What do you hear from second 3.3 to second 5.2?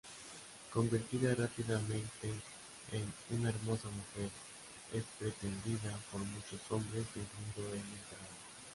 una hermosa mujer, es